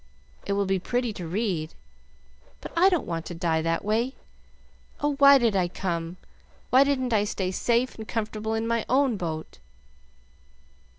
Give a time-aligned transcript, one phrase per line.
[0.47, 1.75] It would be pretty to read,
[2.59, 4.15] but I don't want to die that way.
[4.99, 6.17] Oh, why did I come!
[6.71, 9.59] Why didn't I stay safe and comfortable in my own boat?"